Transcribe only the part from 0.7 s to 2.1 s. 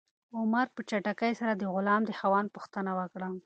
په چټکۍ سره د غلام